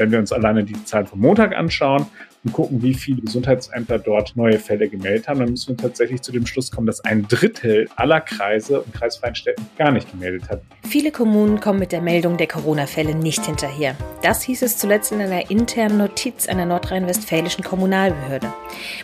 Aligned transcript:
Wenn 0.00 0.12
wir 0.12 0.18
uns 0.18 0.32
alleine 0.32 0.64
die 0.64 0.82
Zahlen 0.84 1.06
vom 1.06 1.20
Montag 1.20 1.54
anschauen, 1.54 2.06
und 2.44 2.52
gucken, 2.52 2.82
wie 2.82 2.94
viele 2.94 3.20
Gesundheitsämter 3.20 3.98
dort 3.98 4.34
neue 4.34 4.58
Fälle 4.58 4.88
gemeldet 4.88 5.28
haben, 5.28 5.40
dann 5.40 5.50
müssen 5.50 5.70
wir 5.70 5.76
tatsächlich 5.76 6.22
zu 6.22 6.32
dem 6.32 6.46
Schluss 6.46 6.70
kommen, 6.70 6.86
dass 6.86 7.04
ein 7.04 7.26
Drittel 7.28 7.88
aller 7.96 8.20
Kreise 8.20 8.80
und 8.80 8.94
kreisfreien 8.94 9.34
Städten 9.34 9.66
gar 9.76 9.90
nicht 9.90 10.10
gemeldet 10.10 10.48
hat. 10.48 10.62
Viele 10.88 11.12
Kommunen 11.12 11.60
kommen 11.60 11.78
mit 11.78 11.92
der 11.92 12.00
Meldung 12.00 12.36
der 12.36 12.46
Corona-Fälle 12.46 13.14
nicht 13.14 13.44
hinterher. 13.44 13.94
Das 14.22 14.42
hieß 14.42 14.62
es 14.62 14.78
zuletzt 14.78 15.12
in 15.12 15.20
einer 15.20 15.50
internen 15.50 15.98
Notiz 15.98 16.48
einer 16.48 16.66
nordrhein-westfälischen 16.66 17.62
Kommunalbehörde. 17.62 18.52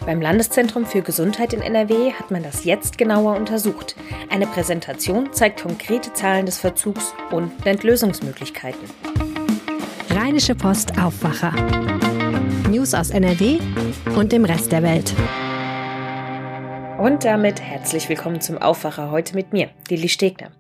Beim 0.05 0.23
Landeszentrum 0.23 0.87
für 0.87 1.03
Gesundheit 1.03 1.53
in 1.53 1.61
NRW 1.61 2.13
hat 2.13 2.31
man 2.31 2.43
das 2.43 2.65
jetzt 2.65 2.97
genauer 2.97 3.37
untersucht. 3.37 3.97
Eine 4.31 4.47
Präsentation 4.47 5.33
zeigt 5.33 5.63
konkrete 5.63 6.13
Zahlen 6.15 6.47
des 6.47 6.59
Verzugs 6.59 7.15
und 7.31 7.65
nennt 7.67 7.85
Lösungsmöglichkeiten. 7.85 9.25
Rheinische 10.27 10.56
Post 10.56 10.98
Aufwacher. 10.98 11.53
News 12.68 12.94
aus 12.94 13.11
NRW 13.11 13.61
und 14.17 14.32
dem 14.32 14.44
Rest 14.44 14.72
der 14.72 14.82
Welt. 14.82 15.14
Und 16.98 17.25
damit 17.25 17.61
herzlich 17.61 18.08
willkommen 18.08 18.40
zum 18.40 18.58
Aufwacher 18.58 19.12
heute 19.12 19.36
mit 19.36 19.53
mir, 19.53 19.70
Lilly 19.89 20.08
Stegner. 20.08 20.50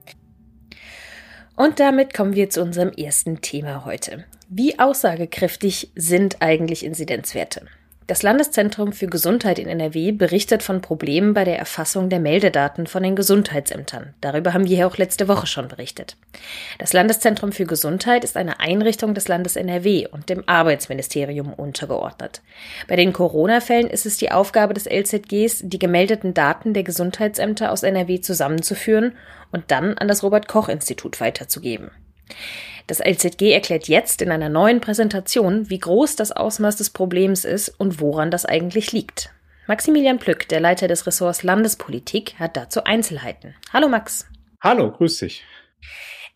Und 1.56 1.80
damit 1.80 2.14
kommen 2.14 2.36
wir 2.36 2.48
zu 2.48 2.62
unserem 2.62 2.90
ersten 2.90 3.40
Thema 3.40 3.84
heute. 3.84 4.24
Wie 4.48 4.78
aussagekräftig 4.78 5.90
sind 5.96 6.42
eigentlich 6.42 6.84
Inzidenzwerte? 6.84 7.66
Das 8.06 8.22
Landeszentrum 8.22 8.92
für 8.92 9.08
Gesundheit 9.08 9.58
in 9.58 9.66
NRW 9.66 10.12
berichtet 10.12 10.62
von 10.62 10.80
Problemen 10.80 11.34
bei 11.34 11.42
der 11.42 11.58
Erfassung 11.58 12.08
der 12.08 12.20
Meldedaten 12.20 12.86
von 12.86 13.02
den 13.02 13.16
Gesundheitsämtern. 13.16 14.14
Darüber 14.20 14.54
haben 14.54 14.68
wir 14.68 14.76
ja 14.76 14.86
auch 14.86 14.96
letzte 14.96 15.26
Woche 15.26 15.48
schon 15.48 15.66
berichtet. 15.66 16.16
Das 16.78 16.92
Landeszentrum 16.92 17.50
für 17.50 17.66
Gesundheit 17.66 18.22
ist 18.22 18.36
eine 18.36 18.60
Einrichtung 18.60 19.12
des 19.12 19.26
Landes 19.26 19.56
NRW 19.56 20.06
und 20.06 20.28
dem 20.28 20.44
Arbeitsministerium 20.46 21.52
untergeordnet. 21.52 22.42
Bei 22.86 22.94
den 22.94 23.12
Corona-Fällen 23.12 23.90
ist 23.90 24.06
es 24.06 24.18
die 24.18 24.30
Aufgabe 24.30 24.72
des 24.72 24.86
LZGs, 24.86 25.62
die 25.64 25.78
gemeldeten 25.80 26.32
Daten 26.32 26.74
der 26.74 26.84
Gesundheitsämter 26.84 27.72
aus 27.72 27.82
NRW 27.82 28.20
zusammenzuführen 28.20 29.14
und 29.50 29.64
dann 29.72 29.98
an 29.98 30.06
das 30.06 30.22
Robert 30.22 30.46
Koch 30.46 30.68
Institut 30.68 31.20
weiterzugeben. 31.20 31.90
Das 32.86 33.00
LZG 33.00 33.52
erklärt 33.52 33.88
jetzt 33.88 34.22
in 34.22 34.30
einer 34.30 34.48
neuen 34.48 34.80
Präsentation, 34.80 35.70
wie 35.70 35.78
groß 35.78 36.16
das 36.16 36.32
Ausmaß 36.32 36.76
des 36.76 36.90
Problems 36.90 37.44
ist 37.44 37.68
und 37.68 38.00
woran 38.00 38.30
das 38.30 38.44
eigentlich 38.46 38.92
liegt. 38.92 39.30
Maximilian 39.66 40.18
Plück, 40.18 40.48
der 40.48 40.60
Leiter 40.60 40.86
des 40.86 41.06
Ressorts 41.06 41.42
Landespolitik, 41.42 42.38
hat 42.38 42.56
dazu 42.56 42.84
Einzelheiten. 42.84 43.54
Hallo 43.72 43.88
Max. 43.88 44.26
Hallo, 44.60 44.92
grüß 44.92 45.18
dich. 45.18 45.44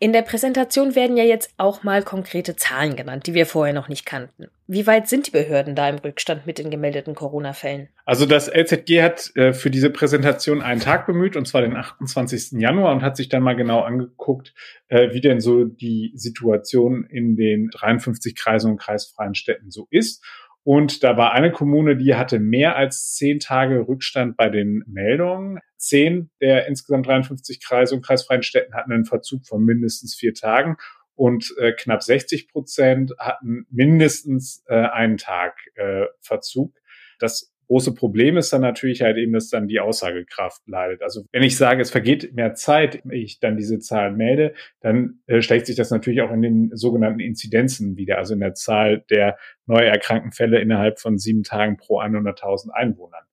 In 0.03 0.13
der 0.13 0.23
Präsentation 0.23 0.95
werden 0.95 1.15
ja 1.15 1.23
jetzt 1.23 1.53
auch 1.57 1.83
mal 1.83 2.01
konkrete 2.01 2.55
Zahlen 2.55 2.95
genannt, 2.95 3.27
die 3.27 3.35
wir 3.35 3.45
vorher 3.45 3.71
noch 3.71 3.87
nicht 3.87 4.03
kannten. 4.03 4.47
Wie 4.65 4.87
weit 4.87 5.07
sind 5.07 5.27
die 5.27 5.31
Behörden 5.31 5.75
da 5.75 5.87
im 5.87 5.97
Rückstand 5.97 6.47
mit 6.47 6.57
den 6.57 6.71
gemeldeten 6.71 7.13
Corona-Fällen? 7.13 7.87
Also 8.03 8.25
das 8.25 8.47
LZG 8.47 9.03
hat 9.03 9.31
äh, 9.35 9.53
für 9.53 9.69
diese 9.69 9.91
Präsentation 9.91 10.63
einen 10.63 10.81
Tag 10.81 11.05
bemüht, 11.05 11.35
und 11.35 11.47
zwar 11.47 11.61
den 11.61 11.75
28. 11.75 12.59
Januar, 12.59 12.91
und 12.93 13.03
hat 13.03 13.15
sich 13.15 13.29
dann 13.29 13.43
mal 13.43 13.55
genau 13.55 13.81
angeguckt, 13.81 14.55
äh, 14.87 15.13
wie 15.13 15.21
denn 15.21 15.39
so 15.39 15.65
die 15.65 16.13
Situation 16.15 17.05
in 17.05 17.35
den 17.35 17.69
53 17.69 18.35
Kreisen 18.35 18.71
und 18.71 18.77
kreisfreien 18.77 19.35
Städten 19.35 19.69
so 19.69 19.85
ist. 19.91 20.25
Und 20.63 21.03
da 21.03 21.17
war 21.17 21.33
eine 21.33 21.51
Kommune, 21.51 21.97
die 21.97 22.15
hatte 22.15 22.39
mehr 22.39 22.75
als 22.75 23.13
zehn 23.13 23.39
Tage 23.39 23.87
Rückstand 23.87 24.37
bei 24.37 24.49
den 24.49 24.83
Meldungen. 24.85 25.59
Zehn 25.77 26.29
der 26.39 26.67
insgesamt 26.67 27.07
53 27.07 27.63
Kreise 27.63 27.95
und 27.95 28.05
kreisfreien 28.05 28.43
Städten 28.43 28.75
hatten 28.75 28.91
einen 28.91 29.05
Verzug 29.05 29.47
von 29.47 29.63
mindestens 29.63 30.15
vier 30.15 30.35
Tagen 30.35 30.77
und 31.15 31.53
äh, 31.57 31.73
knapp 31.73 32.03
60 32.03 32.47
Prozent 32.47 33.13
hatten 33.17 33.65
mindestens 33.69 34.63
äh, 34.67 34.75
einen 34.75 35.17
Tag 35.17 35.57
äh, 35.75 36.05
Verzug. 36.19 36.75
Das 37.19 37.53
große 37.71 37.93
Problem 37.93 38.35
ist 38.35 38.51
dann 38.51 38.59
natürlich 38.59 39.01
halt 39.01 39.15
eben, 39.15 39.31
dass 39.31 39.47
dann 39.47 39.69
die 39.69 39.79
Aussagekraft 39.79 40.61
leidet. 40.67 41.01
Also 41.01 41.23
wenn 41.31 41.41
ich 41.41 41.55
sage, 41.55 41.81
es 41.81 41.89
vergeht 41.89 42.33
mehr 42.33 42.53
Zeit, 42.53 43.01
ich 43.09 43.39
dann 43.39 43.55
diese 43.55 43.79
Zahlen 43.79 44.17
melde, 44.17 44.53
dann 44.81 45.21
äh, 45.27 45.41
schlägt 45.41 45.67
sich 45.67 45.77
das 45.77 45.89
natürlich 45.89 46.21
auch 46.21 46.33
in 46.33 46.41
den 46.41 46.75
sogenannten 46.75 47.21
Inzidenzen 47.21 47.95
wieder, 47.95 48.17
also 48.17 48.33
in 48.33 48.41
der 48.41 48.55
Zahl 48.55 49.05
der 49.09 49.37
neu 49.67 49.85
erkrankten 49.85 50.33
Fälle 50.33 50.59
innerhalb 50.59 50.99
von 50.99 51.17
sieben 51.17 51.43
Tagen 51.43 51.77
pro 51.77 52.01
100.000 52.01 52.71
Einwohnern. 52.71 53.23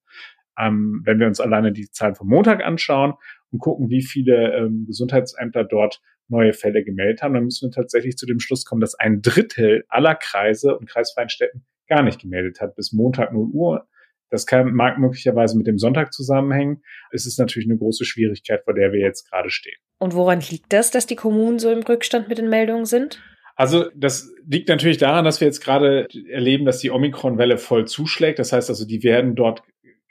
Ähm, 0.56 1.02
wenn 1.04 1.18
wir 1.18 1.26
uns 1.26 1.40
alleine 1.40 1.72
die 1.72 1.90
Zahlen 1.90 2.14
vom 2.14 2.28
Montag 2.28 2.64
anschauen 2.64 3.14
und 3.50 3.58
gucken, 3.58 3.90
wie 3.90 4.02
viele 4.02 4.56
ähm, 4.56 4.84
Gesundheitsämter 4.86 5.64
dort 5.64 6.00
neue 6.28 6.52
Fälle 6.52 6.84
gemeldet 6.84 7.22
haben, 7.22 7.34
dann 7.34 7.42
müssen 7.42 7.70
wir 7.70 7.74
tatsächlich 7.74 8.16
zu 8.16 8.26
dem 8.26 8.38
Schluss 8.38 8.64
kommen, 8.64 8.80
dass 8.80 8.94
ein 8.94 9.20
Drittel 9.20 9.84
aller 9.88 10.14
Kreise 10.14 10.78
und 10.78 10.88
kreisfreien 10.88 11.28
Städten 11.28 11.64
gar 11.88 12.04
nicht 12.04 12.20
gemeldet 12.20 12.60
hat 12.60 12.76
bis 12.76 12.92
Montag 12.92 13.32
0 13.32 13.48
Uhr. 13.52 13.87
Das 14.30 14.46
kann, 14.46 14.72
mag 14.74 14.98
möglicherweise 14.98 15.56
mit 15.56 15.66
dem 15.66 15.78
Sonntag 15.78 16.12
zusammenhängen. 16.12 16.82
Es 17.10 17.26
ist 17.26 17.38
natürlich 17.38 17.68
eine 17.68 17.78
große 17.78 18.04
Schwierigkeit, 18.04 18.62
vor 18.64 18.74
der 18.74 18.92
wir 18.92 19.00
jetzt 19.00 19.30
gerade 19.30 19.50
stehen. 19.50 19.78
Und 19.98 20.14
woran 20.14 20.40
liegt 20.40 20.72
das, 20.72 20.90
dass 20.90 21.06
die 21.06 21.16
Kommunen 21.16 21.58
so 21.58 21.70
im 21.70 21.82
Rückstand 21.82 22.28
mit 22.28 22.38
den 22.38 22.48
Meldungen 22.48 22.84
sind? 22.84 23.20
Also 23.56 23.86
das 23.96 24.32
liegt 24.46 24.68
natürlich 24.68 24.98
daran, 24.98 25.24
dass 25.24 25.40
wir 25.40 25.48
jetzt 25.48 25.64
gerade 25.64 26.06
erleben, 26.30 26.64
dass 26.64 26.78
die 26.78 26.92
Omikron-Welle 26.92 27.58
voll 27.58 27.86
zuschlägt. 27.86 28.38
Das 28.38 28.52
heißt 28.52 28.68
also, 28.68 28.86
die 28.86 29.02
werden 29.02 29.34
dort 29.34 29.62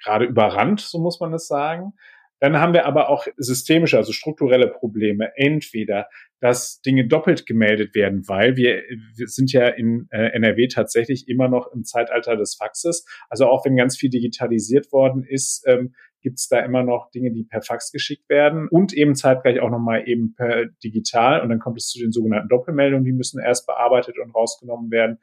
gerade 0.03 0.25
überrannt, 0.25 0.81
so 0.81 0.99
muss 0.99 1.19
man 1.19 1.33
es 1.33 1.47
sagen. 1.47 1.93
Dann 2.39 2.57
haben 2.57 2.73
wir 2.73 2.85
aber 2.85 3.09
auch 3.09 3.27
systemische, 3.37 3.97
also 3.97 4.11
strukturelle 4.13 4.67
Probleme. 4.67 5.31
Entweder, 5.35 6.07
dass 6.39 6.81
Dinge 6.81 7.07
doppelt 7.07 7.45
gemeldet 7.45 7.95
werden, 7.95 8.27
weil 8.27 8.55
wir, 8.55 8.83
wir 9.15 9.27
sind 9.27 9.51
ja 9.51 9.67
in 9.67 10.07
äh, 10.11 10.33
NRW 10.33 10.67
tatsächlich 10.67 11.27
immer 11.27 11.47
noch 11.47 11.71
im 11.73 11.83
Zeitalter 11.83 12.35
des 12.35 12.55
Faxes. 12.55 13.05
Also 13.29 13.47
auch 13.47 13.65
wenn 13.65 13.75
ganz 13.75 13.97
viel 13.97 14.09
digitalisiert 14.09 14.91
worden 14.91 15.23
ist, 15.23 15.63
ähm, 15.67 15.95
gibt 16.21 16.39
es 16.39 16.47
da 16.47 16.59
immer 16.59 16.83
noch 16.83 17.09
Dinge, 17.11 17.31
die 17.31 17.43
per 17.43 17.61
Fax 17.61 17.91
geschickt 17.91 18.27
werden 18.29 18.67
und 18.69 18.93
eben 18.93 19.15
zeitgleich 19.15 19.59
auch 19.61 19.69
nochmal 19.69 20.07
eben 20.07 20.35
per 20.35 20.65
digital. 20.83 21.41
Und 21.41 21.49
dann 21.49 21.59
kommt 21.59 21.77
es 21.77 21.87
zu 21.87 21.99
den 21.99 22.11
sogenannten 22.11 22.49
Doppelmeldungen, 22.49 23.05
die 23.05 23.13
müssen 23.13 23.41
erst 23.41 23.65
bearbeitet 23.65 24.17
und 24.19 24.35
rausgenommen 24.35 24.91
werden. 24.91 25.19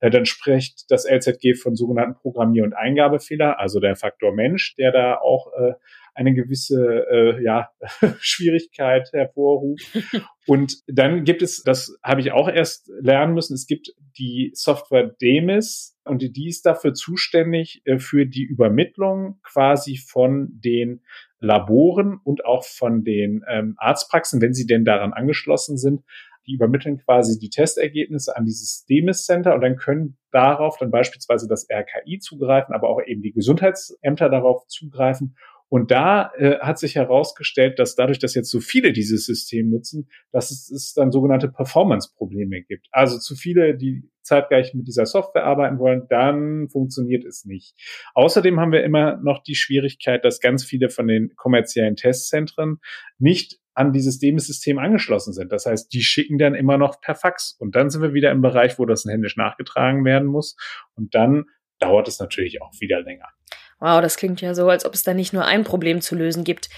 Äh, 0.00 0.10
dann 0.10 0.24
spricht 0.24 0.90
das 0.90 1.04
LZG 1.04 1.54
von 1.54 1.76
sogenannten 1.76 2.14
Programmier- 2.14 2.64
und 2.64 2.74
Eingabefehler, 2.74 3.60
also 3.60 3.80
der 3.80 3.96
Faktor 3.96 4.34
Mensch, 4.34 4.74
der 4.76 4.92
da 4.92 5.18
auch 5.18 5.52
äh, 5.52 5.74
eine 6.16 6.34
gewisse 6.34 7.06
äh, 7.10 7.44
ja, 7.44 7.68
Schwierigkeit 8.18 9.10
hervorruft. 9.12 9.86
Und 10.46 10.78
dann 10.86 11.24
gibt 11.24 11.42
es, 11.42 11.62
das 11.62 11.96
habe 12.02 12.20
ich 12.20 12.32
auch 12.32 12.48
erst 12.48 12.90
lernen 13.00 13.34
müssen, 13.34 13.54
es 13.54 13.66
gibt 13.66 13.92
die 14.18 14.50
Software 14.54 15.14
Demis 15.20 15.98
und 16.04 16.22
die 16.22 16.48
ist 16.48 16.64
dafür 16.64 16.94
zuständig 16.94 17.82
äh, 17.84 17.98
für 17.98 18.26
die 18.26 18.44
Übermittlung 18.44 19.40
quasi 19.42 19.98
von 19.98 20.48
den 20.52 21.02
Laboren 21.40 22.18
und 22.22 22.44
auch 22.44 22.64
von 22.64 23.02
den 23.02 23.44
ähm, 23.48 23.74
Arztpraxen, 23.76 24.40
wenn 24.40 24.54
sie 24.54 24.66
denn 24.66 24.84
daran 24.84 25.12
angeschlossen 25.12 25.76
sind, 25.76 26.02
die 26.46 26.54
übermitteln 26.54 26.98
quasi 26.98 27.38
die 27.38 27.50
Testergebnisse 27.50 28.36
an 28.36 28.44
dieses 28.44 28.84
Demis 28.86 29.24
Center 29.24 29.54
und 29.54 29.62
dann 29.62 29.76
können 29.76 30.16
darauf 30.30 30.78
dann 30.78 30.90
beispielsweise 30.90 31.48
das 31.48 31.66
RKI 31.68 32.20
zugreifen, 32.20 32.72
aber 32.72 32.88
auch 32.88 33.00
eben 33.04 33.20
die 33.20 33.32
Gesundheitsämter 33.32 34.30
darauf 34.30 34.66
zugreifen 34.68 35.36
und 35.68 35.90
da 35.90 36.30
äh, 36.36 36.58
hat 36.60 36.78
sich 36.78 36.94
herausgestellt, 36.94 37.78
dass 37.78 37.96
dadurch, 37.96 38.18
dass 38.18 38.34
jetzt 38.34 38.50
so 38.50 38.60
viele 38.60 38.92
dieses 38.92 39.26
System 39.26 39.70
nutzen, 39.70 40.08
dass 40.30 40.50
es, 40.50 40.70
es 40.70 40.94
dann 40.94 41.10
sogenannte 41.10 41.48
Performance-Probleme 41.48 42.62
gibt. 42.62 42.86
Also 42.92 43.18
zu 43.18 43.34
viele, 43.34 43.76
die 43.76 44.08
zeitgleich 44.22 44.74
mit 44.74 44.86
dieser 44.86 45.06
Software 45.06 45.44
arbeiten 45.44 45.78
wollen, 45.78 46.06
dann 46.08 46.68
funktioniert 46.68 47.24
es 47.24 47.44
nicht. 47.44 47.74
Außerdem 48.14 48.60
haben 48.60 48.72
wir 48.72 48.84
immer 48.84 49.16
noch 49.22 49.42
die 49.42 49.54
Schwierigkeit, 49.54 50.24
dass 50.24 50.40
ganz 50.40 50.64
viele 50.64 50.88
von 50.88 51.08
den 51.08 51.34
kommerziellen 51.36 51.96
Testzentren 51.96 52.78
nicht 53.18 53.58
an 53.74 53.92
dieses 53.92 54.18
DEMIS-System 54.18 54.78
angeschlossen 54.78 55.32
sind. 55.32 55.52
Das 55.52 55.66
heißt, 55.66 55.92
die 55.92 56.02
schicken 56.02 56.38
dann 56.38 56.54
immer 56.54 56.78
noch 56.78 57.00
per 57.00 57.14
Fax. 57.14 57.56
Und 57.58 57.76
dann 57.76 57.90
sind 57.90 58.02
wir 58.02 58.14
wieder 58.14 58.30
im 58.30 58.40
Bereich, 58.40 58.78
wo 58.78 58.86
das 58.86 59.04
händisch 59.04 59.36
nachgetragen 59.36 60.04
werden 60.04 60.26
muss. 60.26 60.56
Und 60.94 61.14
dann 61.14 61.44
dauert 61.78 62.08
es 62.08 62.18
natürlich 62.18 62.62
auch 62.62 62.72
wieder 62.80 63.02
länger. 63.02 63.28
Wow, 63.78 64.00
das 64.00 64.16
klingt 64.16 64.40
ja 64.40 64.54
so, 64.54 64.68
als 64.68 64.84
ob 64.86 64.94
es 64.94 65.02
da 65.02 65.12
nicht 65.12 65.32
nur 65.32 65.44
ein 65.44 65.64
Problem 65.64 66.00
zu 66.00 66.14
lösen 66.14 66.44
gibt. 66.44 66.68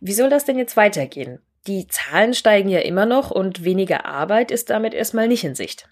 Wie 0.00 0.12
soll 0.12 0.30
das 0.30 0.44
denn 0.44 0.58
jetzt 0.58 0.76
weitergehen? 0.76 1.40
Die 1.66 1.88
Zahlen 1.88 2.32
steigen 2.32 2.68
ja 2.68 2.78
immer 2.80 3.06
noch 3.06 3.30
und 3.30 3.64
weniger 3.64 4.04
Arbeit 4.04 4.52
ist 4.52 4.70
damit 4.70 4.94
erstmal 4.94 5.26
nicht 5.26 5.42
in 5.42 5.56
Sicht. 5.56 5.88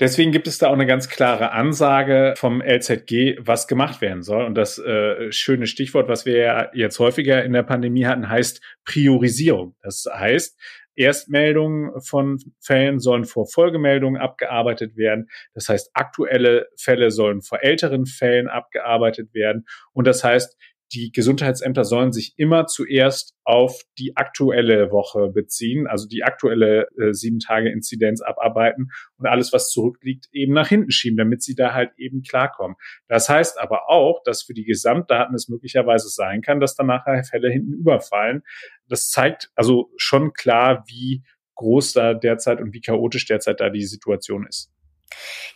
Deswegen 0.00 0.32
gibt 0.32 0.46
es 0.46 0.58
da 0.58 0.68
auch 0.68 0.74
eine 0.74 0.86
ganz 0.86 1.08
klare 1.08 1.50
Ansage 1.52 2.34
vom 2.36 2.62
LZG, 2.62 3.36
was 3.40 3.66
gemacht 3.66 4.00
werden 4.00 4.22
soll. 4.22 4.44
Und 4.44 4.54
das 4.54 4.78
äh, 4.78 5.30
schöne 5.32 5.66
Stichwort, 5.66 6.08
was 6.08 6.24
wir 6.24 6.38
ja 6.38 6.70
jetzt 6.72 6.98
häufiger 6.98 7.44
in 7.44 7.52
der 7.52 7.64
Pandemie 7.64 8.06
hatten, 8.06 8.28
heißt 8.28 8.62
Priorisierung. 8.84 9.74
Das 9.82 10.06
heißt, 10.10 10.56
Erstmeldungen 10.98 12.00
von 12.00 12.38
Fällen 12.60 12.98
sollen 12.98 13.24
vor 13.24 13.46
Folgemeldungen 13.46 14.20
abgearbeitet 14.20 14.96
werden. 14.96 15.28
Das 15.54 15.68
heißt, 15.68 15.90
aktuelle 15.94 16.68
Fälle 16.76 17.10
sollen 17.10 17.40
vor 17.40 17.62
älteren 17.62 18.06
Fällen 18.06 18.48
abgearbeitet 18.48 19.32
werden. 19.32 19.66
Und 19.92 20.06
das 20.06 20.24
heißt, 20.24 20.58
die 20.92 21.12
Gesundheitsämter 21.12 21.84
sollen 21.84 22.12
sich 22.12 22.34
immer 22.36 22.66
zuerst 22.66 23.34
auf 23.44 23.82
die 23.98 24.16
aktuelle 24.16 24.90
Woche 24.90 25.28
beziehen, 25.28 25.86
also 25.86 26.08
die 26.08 26.22
aktuelle 26.22 26.88
äh, 26.98 27.12
sieben 27.12 27.40
Tage 27.40 27.70
Inzidenz 27.70 28.22
abarbeiten 28.22 28.90
und 29.16 29.26
alles, 29.26 29.52
was 29.52 29.70
zurückliegt, 29.70 30.28
eben 30.32 30.54
nach 30.54 30.68
hinten 30.68 30.90
schieben, 30.90 31.18
damit 31.18 31.42
sie 31.42 31.54
da 31.54 31.74
halt 31.74 31.92
eben 31.98 32.22
klarkommen. 32.22 32.76
Das 33.06 33.28
heißt 33.28 33.60
aber 33.60 33.90
auch, 33.90 34.22
dass 34.24 34.42
für 34.42 34.54
die 34.54 34.64
Gesamtdaten 34.64 35.34
es 35.34 35.48
möglicherweise 35.48 36.08
sein 36.08 36.40
kann, 36.40 36.60
dass 36.60 36.74
dann 36.74 36.86
nachher 36.86 37.22
Fälle 37.24 37.50
hinten 37.50 37.74
überfallen. 37.74 38.42
Das 38.88 39.10
zeigt 39.10 39.50
also 39.54 39.90
schon 39.96 40.32
klar, 40.32 40.84
wie 40.86 41.22
groß 41.56 41.92
da 41.92 42.14
derzeit 42.14 42.60
und 42.60 42.72
wie 42.72 42.80
chaotisch 42.80 43.26
derzeit 43.26 43.60
da 43.60 43.68
die 43.68 43.84
Situation 43.84 44.46
ist. 44.46 44.72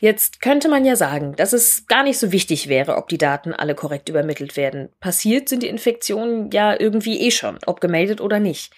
Jetzt 0.00 0.40
könnte 0.40 0.68
man 0.68 0.84
ja 0.84 0.96
sagen, 0.96 1.34
dass 1.36 1.52
es 1.52 1.86
gar 1.86 2.02
nicht 2.02 2.18
so 2.18 2.32
wichtig 2.32 2.68
wäre, 2.68 2.96
ob 2.96 3.08
die 3.08 3.18
Daten 3.18 3.52
alle 3.52 3.74
korrekt 3.74 4.08
übermittelt 4.08 4.56
werden. 4.56 4.88
Passiert 5.00 5.48
sind 5.48 5.62
die 5.62 5.68
Infektionen 5.68 6.50
ja 6.50 6.78
irgendwie 6.78 7.20
eh 7.20 7.30
schon, 7.30 7.58
ob 7.66 7.80
gemeldet 7.80 8.20
oder 8.20 8.40
nicht. 8.40 8.72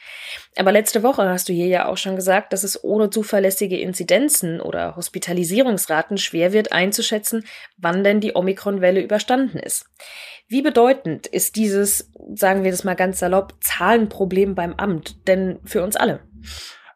Aber 0.57 0.73
letzte 0.73 1.03
Woche 1.03 1.29
hast 1.29 1.49
du 1.49 1.53
hier 1.53 1.67
ja 1.67 1.87
auch 1.87 1.97
schon 1.97 2.17
gesagt, 2.17 2.53
dass 2.53 2.63
es 2.63 2.83
ohne 2.85 3.11
zuverlässige 3.11 3.79
Inzidenzen 3.79 4.61
oder 4.61 4.97
Hospitalisierungsraten 4.97 6.19
schwer 6.19 6.53
wird 6.53 6.73
einzuschätzen, 6.73 7.45
wann 7.77 8.05
denn 8.05 8.21
die 8.21 8.37
Omikron-Welle 8.37 9.01
überstanden 9.01 9.59
ist. 9.59 9.87
Wie 10.47 10.61
bedeutend 10.61 11.27
ist 11.27 11.57
dieses, 11.57 12.11
sagen 12.35 12.65
wir 12.65 12.71
das 12.71 12.85
mal 12.85 12.95
ganz 12.95 13.19
salopp, 13.19 13.55
Zahlenproblem 13.61 14.55
beim 14.55 14.75
Amt 14.75 15.27
denn 15.27 15.59
für 15.65 15.83
uns 15.83 15.97
alle? 15.97 16.21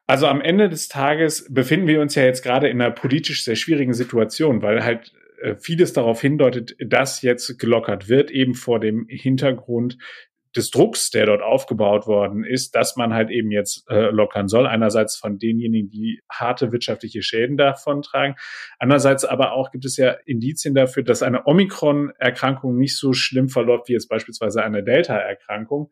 Also 0.08 0.26
am 0.26 0.40
Ende 0.40 0.70
des 0.70 0.88
Tages 0.88 1.46
befinden 1.52 1.86
wir 1.86 2.00
uns 2.00 2.14
ja 2.14 2.24
jetzt 2.24 2.42
gerade 2.42 2.68
in 2.68 2.80
einer 2.80 2.90
politisch 2.90 3.44
sehr 3.44 3.56
schwierigen 3.56 3.92
Situation, 3.92 4.62
weil 4.62 4.82
halt 4.82 5.12
äh, 5.42 5.54
vieles 5.56 5.92
darauf 5.92 6.22
hindeutet, 6.22 6.74
dass 6.80 7.20
jetzt 7.20 7.58
gelockert 7.58 8.08
wird, 8.08 8.30
eben 8.30 8.54
vor 8.54 8.80
dem 8.80 9.06
Hintergrund 9.08 9.98
des 10.56 10.70
Drucks, 10.70 11.10
der 11.10 11.26
dort 11.26 11.42
aufgebaut 11.42 12.06
worden 12.06 12.44
ist, 12.44 12.74
dass 12.74 12.96
man 12.96 13.12
halt 13.14 13.30
eben 13.30 13.50
jetzt 13.50 13.88
äh, 13.90 14.10
lockern 14.10 14.48
soll. 14.48 14.66
Einerseits 14.66 15.16
von 15.16 15.38
denjenigen, 15.38 15.90
die 15.90 16.20
harte 16.30 16.72
wirtschaftliche 16.72 17.22
Schäden 17.22 17.56
davon 17.56 18.02
tragen. 18.02 18.34
Andererseits 18.78 19.24
aber 19.24 19.52
auch 19.52 19.70
gibt 19.70 19.84
es 19.84 19.96
ja 19.96 20.16
Indizien 20.24 20.74
dafür, 20.74 21.02
dass 21.02 21.22
eine 21.22 21.46
Omikron-Erkrankung 21.46 22.76
nicht 22.76 22.96
so 22.96 23.12
schlimm 23.12 23.48
verläuft 23.48 23.88
wie 23.88 23.92
jetzt 23.92 24.08
beispielsweise 24.08 24.62
eine 24.62 24.82
Delta-Erkrankung. 24.82 25.90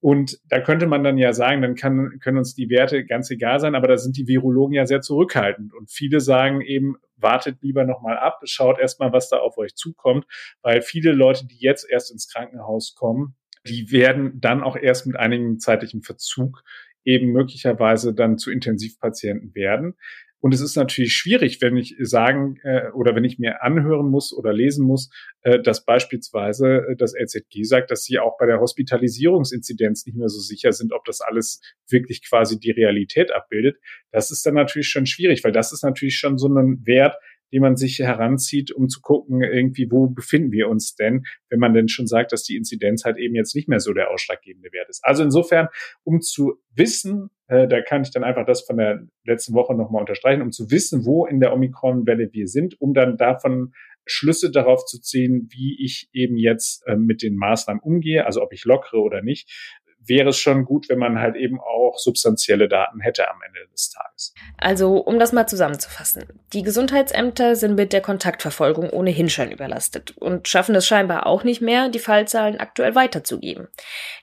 Und 0.00 0.38
da 0.48 0.60
könnte 0.60 0.86
man 0.86 1.02
dann 1.02 1.18
ja 1.18 1.32
sagen, 1.32 1.60
dann 1.60 1.74
kann, 1.74 2.20
können 2.20 2.38
uns 2.38 2.54
die 2.54 2.70
Werte 2.70 3.04
ganz 3.04 3.30
egal 3.30 3.58
sein, 3.58 3.74
aber 3.74 3.88
da 3.88 3.96
sind 3.96 4.16
die 4.16 4.28
Virologen 4.28 4.74
ja 4.74 4.86
sehr 4.86 5.00
zurückhaltend. 5.00 5.74
Und 5.74 5.90
viele 5.90 6.20
sagen 6.20 6.60
eben, 6.60 6.96
wartet 7.16 7.62
lieber 7.62 7.84
nochmal 7.84 8.16
ab, 8.16 8.40
schaut 8.44 8.78
erstmal, 8.78 9.12
was 9.12 9.28
da 9.28 9.38
auf 9.38 9.58
euch 9.58 9.74
zukommt, 9.74 10.24
weil 10.62 10.82
viele 10.82 11.10
Leute, 11.10 11.46
die 11.46 11.58
jetzt 11.58 11.88
erst 11.90 12.12
ins 12.12 12.28
Krankenhaus 12.32 12.94
kommen, 12.94 13.34
die 13.68 13.92
werden 13.92 14.40
dann 14.40 14.62
auch 14.62 14.76
erst 14.76 15.06
mit 15.06 15.16
einigem 15.16 15.58
zeitlichen 15.58 16.02
Verzug 16.02 16.62
eben 17.04 17.32
möglicherweise 17.32 18.14
dann 18.14 18.38
zu 18.38 18.50
Intensivpatienten 18.50 19.54
werden. 19.54 19.94
Und 20.40 20.54
es 20.54 20.60
ist 20.60 20.76
natürlich 20.76 21.14
schwierig, 21.14 21.60
wenn 21.60 21.76
ich 21.76 21.96
sagen 21.98 22.58
äh, 22.62 22.90
oder 22.92 23.16
wenn 23.16 23.24
ich 23.24 23.40
mir 23.40 23.62
anhören 23.62 24.08
muss 24.08 24.32
oder 24.32 24.52
lesen 24.52 24.86
muss, 24.86 25.10
äh, 25.42 25.60
dass 25.60 25.84
beispielsweise 25.84 26.86
äh, 26.90 26.96
das 26.96 27.12
LZG 27.12 27.64
sagt, 27.64 27.90
dass 27.90 28.04
sie 28.04 28.20
auch 28.20 28.38
bei 28.38 28.46
der 28.46 28.60
Hospitalisierungsinzidenz 28.60 30.06
nicht 30.06 30.16
mehr 30.16 30.28
so 30.28 30.38
sicher 30.38 30.72
sind, 30.72 30.92
ob 30.92 31.04
das 31.06 31.20
alles 31.20 31.60
wirklich 31.88 32.22
quasi 32.28 32.60
die 32.60 32.70
Realität 32.70 33.32
abbildet. 33.32 33.78
Das 34.12 34.30
ist 34.30 34.46
dann 34.46 34.54
natürlich 34.54 34.88
schon 34.88 35.06
schwierig, 35.06 35.42
weil 35.42 35.52
das 35.52 35.72
ist 35.72 35.82
natürlich 35.82 36.16
schon 36.16 36.38
so 36.38 36.46
ein 36.48 36.86
Wert, 36.86 37.16
die 37.52 37.60
man 37.60 37.76
sich 37.76 37.98
heranzieht, 37.98 38.72
um 38.72 38.88
zu 38.88 39.00
gucken, 39.00 39.42
irgendwie, 39.42 39.90
wo 39.90 40.08
befinden 40.08 40.52
wir 40.52 40.68
uns 40.68 40.94
denn, 40.94 41.24
wenn 41.48 41.58
man 41.58 41.74
denn 41.74 41.88
schon 41.88 42.06
sagt, 42.06 42.32
dass 42.32 42.42
die 42.42 42.56
Inzidenz 42.56 43.04
halt 43.04 43.18
eben 43.18 43.34
jetzt 43.34 43.54
nicht 43.54 43.68
mehr 43.68 43.80
so 43.80 43.92
der 43.92 44.10
ausschlaggebende 44.10 44.72
Wert 44.72 44.88
ist. 44.88 45.04
Also 45.04 45.22
insofern, 45.22 45.68
um 46.04 46.20
zu 46.20 46.60
wissen, 46.74 47.30
äh, 47.48 47.66
da 47.66 47.80
kann 47.80 48.02
ich 48.02 48.10
dann 48.10 48.24
einfach 48.24 48.46
das 48.46 48.62
von 48.62 48.76
der 48.76 49.06
letzten 49.24 49.54
Woche 49.54 49.74
nochmal 49.74 50.00
unterstreichen, 50.00 50.42
um 50.42 50.52
zu 50.52 50.70
wissen, 50.70 51.04
wo 51.04 51.26
in 51.26 51.40
der 51.40 51.52
Omikron-Welle 51.52 52.30
wir 52.32 52.46
sind, 52.46 52.80
um 52.80 52.92
dann 52.94 53.16
davon 53.16 53.72
Schlüsse 54.08 54.50
darauf 54.50 54.84
zu 54.86 55.00
ziehen, 55.00 55.48
wie 55.50 55.84
ich 55.84 56.08
eben 56.12 56.36
jetzt 56.36 56.86
äh, 56.86 56.96
mit 56.96 57.22
den 57.22 57.36
Maßnahmen 57.36 57.82
umgehe, 57.82 58.26
also 58.26 58.42
ob 58.42 58.52
ich 58.52 58.64
lockere 58.64 59.00
oder 59.00 59.22
nicht, 59.22 59.77
wäre 60.08 60.30
es 60.30 60.38
schon 60.38 60.64
gut, 60.64 60.88
wenn 60.88 60.98
man 60.98 61.18
halt 61.18 61.36
eben 61.36 61.60
auch 61.60 61.98
substanzielle 61.98 62.68
Daten 62.68 63.00
hätte 63.00 63.30
am 63.30 63.40
Ende 63.46 63.60
des 63.72 63.90
Tages. 63.90 64.34
Also, 64.56 64.96
um 64.98 65.18
das 65.18 65.32
mal 65.32 65.46
zusammenzufassen. 65.46 66.24
Die 66.52 66.62
Gesundheitsämter 66.62 67.56
sind 67.56 67.74
mit 67.76 67.92
der 67.92 68.00
Kontaktverfolgung 68.00 68.90
ohnehin 68.90 69.30
schon 69.30 69.50
überlastet 69.50 70.16
und 70.18 70.48
schaffen 70.48 70.74
es 70.74 70.86
scheinbar 70.86 71.26
auch 71.26 71.44
nicht 71.44 71.60
mehr, 71.60 71.88
die 71.88 71.98
Fallzahlen 71.98 72.58
aktuell 72.58 72.94
weiterzugeben. 72.94 73.68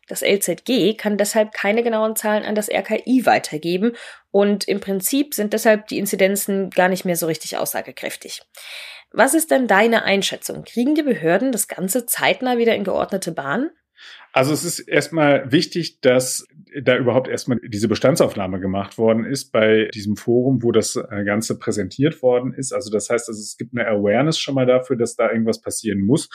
Das 0.07 0.21
LZG 0.21 0.95
kann 0.97 1.17
deshalb 1.17 1.51
keine 1.53 1.83
genauen 1.83 2.15
Zahlen 2.15 2.43
an 2.43 2.55
das 2.55 2.69
RKI 2.69 3.25
weitergeben 3.25 3.93
und 4.31 4.67
im 4.67 4.79
Prinzip 4.79 5.33
sind 5.33 5.53
deshalb 5.53 5.88
die 5.88 5.97
Inzidenzen 5.97 6.69
gar 6.69 6.89
nicht 6.89 7.05
mehr 7.05 7.15
so 7.15 7.25
richtig 7.25 7.57
aussagekräftig. 7.57 8.41
Was 9.11 9.33
ist 9.33 9.49
denn 9.49 9.67
deine 9.67 10.03
Einschätzung? 10.03 10.65
Kriegen 10.65 10.93
die 10.93 11.03
Behörden 11.03 11.53
das 11.53 11.69
Ganze 11.69 12.05
zeitnah 12.05 12.57
wieder 12.57 12.75
in 12.75 12.83
geordnete 12.83 13.31
Bahn? 13.31 13.69
Also 14.35 14.51
es 14.51 14.65
ist 14.65 14.79
erstmal 14.79 15.49
wichtig, 15.53 16.01
dass 16.01 16.45
da 16.81 16.97
überhaupt 16.97 17.29
erstmal 17.29 17.57
diese 17.65 17.87
Bestandsaufnahme 17.87 18.59
gemacht 18.59 18.97
worden 18.97 19.23
ist 19.23 19.53
bei 19.53 19.87
diesem 19.93 20.17
Forum, 20.17 20.61
wo 20.61 20.73
das 20.73 20.97
äh, 20.97 21.23
Ganze 21.23 21.57
präsentiert 21.57 22.21
worden 22.21 22.53
ist. 22.53 22.73
Also 22.73 22.91
das 22.91 23.09
heißt, 23.09 23.29
also 23.29 23.39
es 23.39 23.55
gibt 23.55 23.71
eine 23.73 23.87
Awareness 23.87 24.37
schon 24.37 24.55
mal 24.55 24.65
dafür, 24.65 24.97
dass 24.97 25.15
da 25.15 25.31
irgendwas 25.31 25.61
passieren 25.61 26.01
muss. 26.01 26.29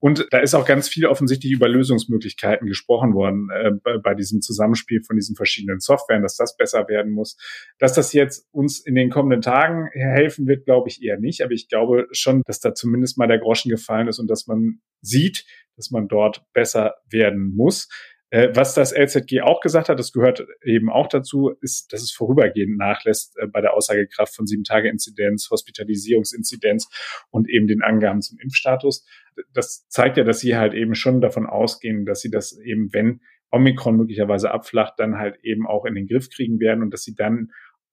Und 0.00 0.26
da 0.32 0.40
ist 0.40 0.52
auch 0.52 0.66
ganz 0.66 0.90
viel 0.90 1.06
offensichtlich 1.06 1.50
über 1.50 1.66
Lösungsmöglichkeiten 1.66 2.66
gesprochen 2.66 3.14
worden 3.14 3.48
äh, 3.50 3.70
bei, 3.82 3.96
bei 4.04 4.14
diesem 4.14 4.42
Zusammenspiel 4.42 5.02
von 5.02 5.16
diesen 5.16 5.34
verschiedenen 5.34 5.80
Softwaren, 5.80 6.22
dass 6.22 6.36
das 6.36 6.58
besser 6.58 6.86
werden 6.88 7.12
muss. 7.12 7.38
Dass 7.78 7.94
das 7.94 8.12
jetzt 8.12 8.46
uns 8.52 8.80
in 8.80 8.94
den 8.94 9.08
kommenden 9.08 9.40
Tagen 9.40 9.88
helfen 9.94 10.46
wird, 10.46 10.66
glaube 10.66 10.90
ich 10.90 11.02
eher 11.02 11.18
nicht. 11.18 11.40
Aber 11.40 11.52
ich 11.52 11.70
glaube 11.70 12.06
schon, 12.12 12.42
dass 12.44 12.60
da 12.60 12.74
zumindest 12.74 13.16
mal 13.16 13.28
der 13.28 13.38
Groschen 13.38 13.70
gefallen 13.70 14.08
ist 14.08 14.18
und 14.18 14.28
dass 14.28 14.46
man 14.46 14.80
sieht, 15.00 15.46
dass 15.76 15.90
man 15.90 16.08
dort 16.08 16.42
besser 16.52 16.94
werden 17.10 17.54
muss. 17.54 17.88
Äh, 18.30 18.48
was 18.54 18.74
das 18.74 18.92
LZG 18.92 19.42
auch 19.42 19.60
gesagt 19.60 19.88
hat, 19.88 19.98
das 19.98 20.12
gehört 20.12 20.44
eben 20.64 20.90
auch 20.90 21.06
dazu, 21.06 21.54
ist, 21.60 21.92
dass 21.92 22.02
es 22.02 22.10
vorübergehend 22.10 22.76
nachlässt 22.76 23.36
äh, 23.38 23.46
bei 23.46 23.60
der 23.60 23.74
Aussagekraft 23.74 24.34
von 24.34 24.46
sieben 24.46 24.64
Tage 24.64 24.88
Inzidenz, 24.88 25.48
Hospitalisierungsinzidenz 25.50 26.88
und 27.30 27.48
eben 27.48 27.68
den 27.68 27.82
Angaben 27.82 28.22
zum 28.22 28.38
Impfstatus. 28.40 29.06
Das 29.52 29.86
zeigt 29.88 30.16
ja, 30.16 30.24
dass 30.24 30.40
sie 30.40 30.56
halt 30.56 30.74
eben 30.74 30.94
schon 30.94 31.20
davon 31.20 31.46
ausgehen, 31.46 32.04
dass 32.04 32.20
sie 32.20 32.30
das 32.30 32.58
eben, 32.58 32.92
wenn 32.92 33.20
Omikron 33.52 33.96
möglicherweise 33.96 34.50
abflacht, 34.50 34.94
dann 34.98 35.18
halt 35.18 35.38
eben 35.44 35.66
auch 35.66 35.84
in 35.84 35.94
den 35.94 36.08
Griff 36.08 36.28
kriegen 36.28 36.58
werden 36.58 36.82
und 36.82 36.92
dass 36.92 37.02
sie 37.02 37.14
dann 37.14 37.52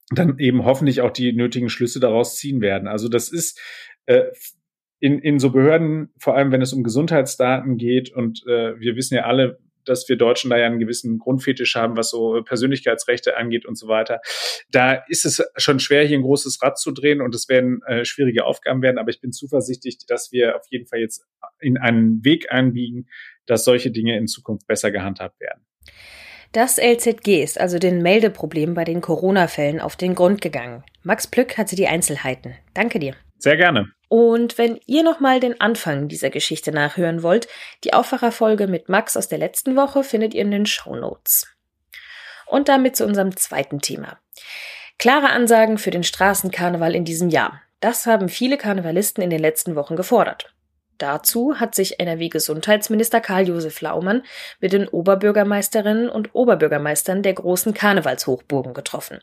dann 0.10 0.38
eben 0.38 0.66
hoffentlich 0.66 1.02
auch 1.02 1.12
die 1.12 1.32
nötigen 1.32 1.70
Schlüsse 1.70 2.00
daraus 2.00 2.36
ziehen 2.38 2.60
werden. 2.60 2.88
Also 2.88 3.08
das 3.08 3.32
ist 3.32 3.60
äh, 4.06 4.26
in, 5.04 5.20
in 5.20 5.38
so 5.38 5.50
Behörden, 5.50 6.14
vor 6.18 6.38
allem 6.38 6.54
wenn 6.54 6.62
es 6.62 6.72
um 6.72 6.82
Gesundheitsdaten 6.82 7.76
geht, 7.78 8.10
und 8.14 8.42
äh, 8.48 8.80
wir 8.80 8.96
wissen 8.96 9.16
ja 9.16 9.24
alle, 9.26 9.60
dass 9.84 10.08
wir 10.08 10.16
Deutschen 10.16 10.50
da 10.50 10.58
ja 10.58 10.66
einen 10.66 10.80
gewissen 10.80 11.20
Grundfetisch 11.20 11.76
haben, 11.76 11.98
was 11.98 12.10
so 12.10 12.42
Persönlichkeitsrechte 12.42 13.36
angeht 13.36 13.66
und 13.66 13.78
so 13.78 13.90
weiter. 13.90 14.22
Da 14.72 14.94
ist 15.10 15.26
es 15.26 15.44
schon 15.58 15.82
schwer, 15.82 16.06
hier 16.06 16.18
ein 16.18 16.24
großes 16.24 16.64
Rad 16.64 16.80
zu 16.80 16.94
drehen 16.94 17.20
und 17.20 17.36
es 17.36 17.50
werden 17.50 17.82
äh, 17.86 18.06
schwierige 18.06 18.46
Aufgaben 18.46 18.82
werden, 18.82 18.98
aber 18.98 19.10
ich 19.10 19.20
bin 19.20 19.34
zuversichtlich, 19.34 19.98
dass 20.08 20.32
wir 20.32 20.56
auf 20.56 20.64
jeden 20.70 20.88
Fall 20.88 21.00
jetzt 21.00 21.26
in 21.60 21.78
einen 21.78 22.24
Weg 22.24 22.50
einbiegen, 22.50 23.10
dass 23.46 23.66
solche 23.66 23.92
Dinge 23.92 24.18
in 24.18 24.28
Zukunft 24.28 24.68
besser 24.68 24.90
gehandhabt 24.90 25.38
werden. 25.42 25.66
Das 26.54 26.78
LZG 26.78 27.44
ist 27.44 27.60
also 27.60 27.78
den 27.78 28.02
Meldeproblemen 28.02 28.74
bei 28.74 28.86
den 28.86 29.02
Corona-Fällen 29.02 29.82
auf 29.82 29.98
den 29.98 30.16
Grund 30.16 30.40
gegangen. 30.40 30.86
Max 31.02 31.28
Plück 31.28 31.58
hatte 31.58 31.76
die 31.76 31.88
Einzelheiten. 31.88 32.56
Danke 32.74 33.00
dir. 33.00 33.16
Sehr 33.44 33.58
gerne. 33.58 33.92
Und 34.08 34.58
wenn 34.58 34.80
ihr 34.86 35.04
nochmal 35.04 35.42
den 35.42 35.60
Anfang 35.60 36.08
dieser 36.08 36.30
Geschichte 36.30 36.72
nachhören 36.72 37.24
wollt, 37.24 37.50
die 37.84 37.94
Aufwacherfolge 37.94 38.68
mit 38.68 38.88
Max 38.88 39.18
aus 39.18 39.28
der 39.28 39.38
letzten 39.38 39.76
Woche 39.76 40.06
findet 40.06 40.34
ihr 40.34 40.44
in 40.44 40.52
den 40.52 40.66
Show 40.66 40.96
Notes. 40.96 41.54
Und 42.46 42.70
damit 42.70 42.96
zu 42.96 43.06
unserem 43.06 43.36
zweiten 43.36 43.82
Thema. 43.82 44.18
Klare 44.98 45.32
Ansagen 45.32 45.78
für 45.78 45.92
den 45.92 46.06
Straßenkarneval 46.06 46.96
in 46.96 47.04
diesem 47.04 47.28
Jahr. 47.28 47.62
Das 47.82 48.06
haben 48.06 48.30
viele 48.30 48.58
Karnevalisten 48.58 49.22
in 49.22 49.30
den 49.30 49.42
letzten 49.42 49.76
Wochen 49.76 49.98
gefordert. 49.98 50.56
Dazu 50.98 51.60
hat 51.60 51.76
sich 51.76 52.00
NRW-Gesundheitsminister 52.00 53.20
Karl-Josef 53.20 53.82
Laumann 53.82 54.24
mit 54.62 54.72
den 54.72 54.88
Oberbürgermeisterinnen 54.88 56.08
und 56.08 56.34
Oberbürgermeistern 56.34 57.24
der 57.24 57.34
großen 57.34 57.74
Karnevalshochburgen 57.74 58.74
getroffen. 58.74 59.20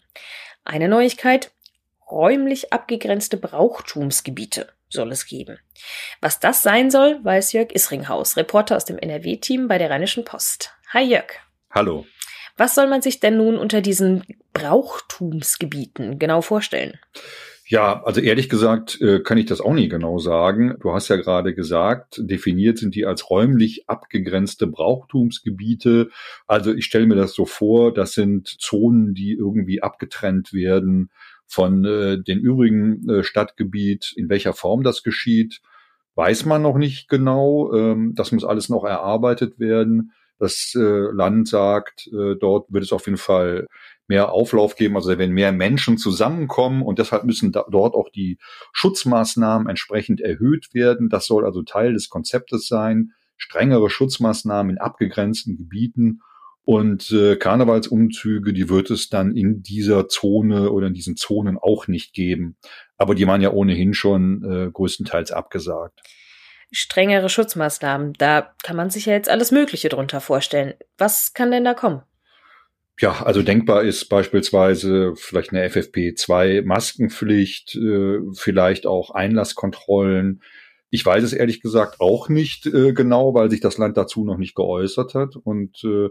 Eine 0.62 0.89
Neuigkeit, 0.89 1.53
räumlich 2.11 2.73
abgegrenzte 2.73 3.37
Brauchtumsgebiete 3.37 4.69
soll 4.88 5.12
es 5.12 5.26
geben. 5.26 5.59
Was 6.21 6.40
das 6.40 6.62
sein 6.62 6.90
soll, 6.90 7.21
weiß 7.23 7.52
Jörg 7.52 7.73
Isringhaus, 7.73 8.37
Reporter 8.37 8.76
aus 8.76 8.85
dem 8.85 8.99
NRW-Team 8.99 9.69
bei 9.69 9.79
der 9.79 9.90
Rheinischen 9.90 10.25
Post. 10.25 10.73
Hi 10.93 11.05
Jörg. 11.05 11.33
Hallo. 11.71 12.07
Was 12.57 12.75
soll 12.75 12.88
man 12.88 13.00
sich 13.00 13.21
denn 13.21 13.37
nun 13.37 13.57
unter 13.57 13.81
diesen 13.81 14.25
Brauchtumsgebieten 14.52 16.19
genau 16.19 16.43
vorstellen? 16.43 16.99
Ja, 17.71 18.02
also 18.02 18.21
ehrlich 18.21 18.49
gesagt 18.49 19.00
äh, 19.00 19.21
kann 19.21 19.38
ich 19.38 19.47
das 19.47 19.61
auch 19.61 19.73
nie 19.73 19.88
genau 19.88 20.19
sagen. 20.19 20.75
Du 20.81 20.93
hast 20.93 21.07
ja 21.07 21.14
gerade 21.14 21.55
gesagt, 21.55 22.21
definiert 22.21 22.79
sind 22.79 22.97
die 22.97 23.07
als 23.07 23.31
räumlich 23.31 23.88
abgegrenzte 23.88 24.67
Brauchtumsgebiete. 24.67 26.11
Also 26.49 26.75
ich 26.75 26.87
stelle 26.87 27.07
mir 27.07 27.14
das 27.14 27.33
so 27.33 27.47
vor, 27.47 27.95
das 27.95 28.12
sind 28.12 28.49
Zonen, 28.49 29.14
die 29.14 29.35
irgendwie 29.35 29.85
abgetrennt 29.85 30.52
werden 30.52 31.11
von 31.50 31.85
äh, 31.85 32.23
dem 32.23 32.38
übrigen 32.38 33.09
äh, 33.09 33.25
Stadtgebiet. 33.25 34.12
In 34.16 34.28
welcher 34.28 34.52
Form 34.52 34.85
das 34.85 35.02
geschieht, 35.02 35.61
weiß 36.14 36.45
man 36.45 36.62
noch 36.62 36.78
nicht 36.78 37.09
genau. 37.09 37.75
Ähm, 37.75 38.14
das 38.14 38.30
muss 38.30 38.45
alles 38.45 38.69
noch 38.69 38.85
erarbeitet 38.85 39.59
werden. 39.59 40.12
Das 40.38 40.75
äh, 40.76 40.80
Land 40.80 41.49
sagt, 41.49 42.07
äh, 42.07 42.37
dort 42.40 42.73
wird 42.73 42.85
es 42.85 42.92
auf 42.92 43.07
jeden 43.07 43.19
Fall 43.19 43.66
mehr 44.07 44.33
Auflauf 44.33 44.76
geben, 44.76 44.97
also 44.97 45.19
wenn 45.19 45.33
mehr 45.33 45.52
Menschen 45.52 45.99
zusammenkommen 45.99 46.83
und 46.83 46.99
deshalb 46.99 47.25
müssen 47.25 47.52
da, 47.52 47.64
dort 47.71 47.95
auch 47.95 48.09
die 48.09 48.38
Schutzmaßnahmen 48.73 49.69
entsprechend 49.69 50.21
erhöht 50.21 50.73
werden. 50.73 51.09
Das 51.09 51.26
soll 51.26 51.45
also 51.45 51.62
Teil 51.62 51.92
des 51.92 52.09
Konzeptes 52.09 52.69
sein. 52.69 53.12
Strengere 53.37 53.90
Schutzmaßnahmen 53.90 54.71
in 54.71 54.78
abgegrenzten 54.78 55.57
Gebieten 55.57 56.21
und 56.64 57.11
äh, 57.11 57.37
Karnevalsumzüge, 57.37 58.52
die 58.52 58.69
wird 58.69 58.90
es 58.90 59.09
dann 59.09 59.35
in 59.35 59.62
dieser 59.62 60.09
Zone 60.09 60.71
oder 60.71 60.88
in 60.88 60.95
diesen 60.95 61.17
Zonen 61.17 61.59
auch 61.59 61.88
nicht 61.88 62.12
geben. 62.12 62.57
Aber 62.97 63.14
die 63.14 63.26
waren 63.26 63.40
ja 63.40 63.50
ohnehin 63.50 63.95
schon 63.95 64.45
äh, 64.45 64.71
größtenteils 64.71 65.33
abgesagt. 65.33 66.00
Strengere 66.71 67.29
Schutzmaßnahmen, 67.29 68.12
da 68.19 68.55
kann 68.62 68.76
man 68.76 68.90
sich 68.90 69.07
ja 69.07 69.14
jetzt 69.14 69.29
alles 69.29 69.50
Mögliche 69.50 69.88
drunter 69.88 70.21
vorstellen. 70.21 70.75
Was 70.99 71.35
kann 71.35 71.50
denn 71.50 71.64
da 71.64 71.75
kommen? 71.75 72.02
Ja, 73.00 73.23
also 73.23 73.43
denkbar 73.43 73.83
ist 73.83 74.11
beispielsweise 74.11 75.14
vielleicht 75.17 75.52
eine 75.52 75.67
FFP2 75.67 76.62
Maskenpflicht, 76.62 77.75
äh, 77.75 78.19
vielleicht 78.35 78.87
auch 78.87 79.11
Einlasskontrollen. 79.11 80.43
Ich 80.90 81.07
weiß 81.07 81.25
es 81.25 81.33
ehrlich 81.33 81.62
gesagt 81.62 82.00
auch 82.00 82.29
nicht 82.29 82.67
äh, 82.67 82.93
genau, 82.93 83.33
weil 83.33 83.50
sich 83.50 83.61
das 83.61 83.79
Land 83.79 83.97
dazu 83.97 84.25
noch 84.25 84.37
nicht 84.37 84.55
geäußert 84.55 85.14
hat. 85.14 85.37
Und 85.37 85.83
äh, 85.83 86.11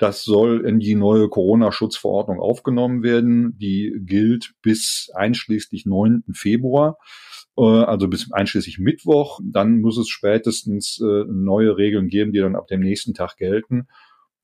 das 0.00 0.24
soll 0.24 0.66
in 0.66 0.80
die 0.80 0.96
neue 0.96 1.28
Corona-Schutzverordnung 1.28 2.40
aufgenommen 2.40 3.04
werden. 3.04 3.56
Die 3.58 3.94
gilt 4.00 4.54
bis 4.62 5.10
einschließlich 5.14 5.86
9. 5.86 6.24
Februar 6.32 6.98
also 7.56 8.08
bis 8.08 8.32
einschließlich 8.32 8.78
Mittwoch. 8.78 9.38
Dann 9.44 9.82
muss 9.82 9.98
es 9.98 10.08
spätestens 10.08 10.98
neue 10.98 11.76
Regeln 11.76 12.08
geben, 12.08 12.32
die 12.32 12.38
dann 12.38 12.56
ab 12.56 12.68
dem 12.68 12.80
nächsten 12.80 13.12
Tag 13.12 13.36
gelten 13.36 13.86